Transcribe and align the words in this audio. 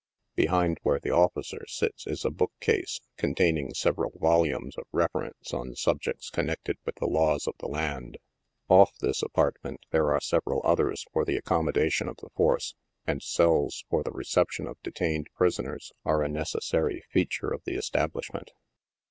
Behind 0.33 0.79
where 0.81 0.99
the 0.99 1.11
officer 1.11 1.63
sits 1.67 2.07
is 2.07 2.25
a 2.25 2.31
book 2.31 2.51
case, 2.59 2.99
containing 3.17 3.71
several 3.75 4.11
volumes 4.19 4.75
of 4.75 4.85
reference 4.91 5.53
on 5.53 5.75
subjects 5.75 6.31
connected 6.31 6.77
with 6.87 6.95
the 6.95 7.05
laws 7.05 7.45
of 7.47 7.53
the 7.59 7.67
land. 7.67 8.17
Off 8.67 8.97
this 8.97 9.21
apartment, 9.21 9.81
there 9.91 10.11
are 10.11 10.19
several 10.19 10.59
others 10.65 11.05
for 11.13 11.23
the 11.23 11.37
accommodation 11.37 12.07
of 12.09 12.17
the 12.17 12.31
force, 12.35 12.73
and 13.05 13.21
cells 13.21 13.85
for 13.91 14.01
the 14.01 14.09
recep 14.09 14.49
tion 14.49 14.65
of 14.65 14.81
detained 14.81 15.27
prisoners 15.35 15.91
are 16.03 16.23
a 16.23 16.27
necessary 16.27 17.03
feature 17.11 17.51
of 17.53 17.61
the 17.65 17.75
establish 17.75 18.33
ment. 18.33 18.49